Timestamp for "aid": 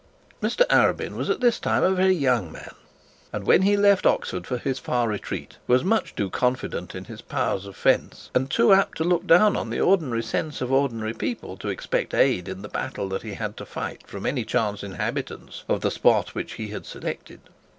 12.15-12.47